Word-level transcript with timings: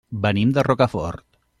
Venim 0.23 0.55
de 0.55 0.63
Rocafort. 0.69 1.27